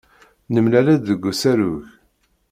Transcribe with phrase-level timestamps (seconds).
[0.53, 1.83] Nemlal-d deg usarug.